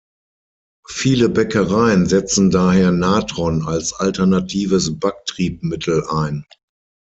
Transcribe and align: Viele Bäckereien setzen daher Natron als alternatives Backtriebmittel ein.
Viele 0.89 1.29
Bäckereien 1.29 2.07
setzen 2.07 2.49
daher 2.49 2.91
Natron 2.91 3.61
als 3.67 3.93
alternatives 3.93 4.97
Backtriebmittel 4.99 6.07
ein. 6.09 6.43